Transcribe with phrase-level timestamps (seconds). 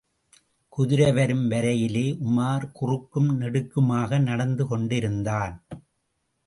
[0.69, 5.55] குதிரை வரும் வரையிலே உமார் குறுக்கும் நெடுக்குமாக நடந்து கொண்டிருந்தான்.